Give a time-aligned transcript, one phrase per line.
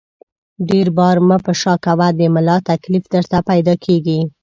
[0.69, 4.19] ډېر بار مه په شا کوه، د ملا تکلیف درته پیدا کېږي!